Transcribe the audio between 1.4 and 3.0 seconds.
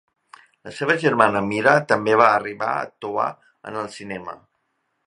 Mira també va arribar a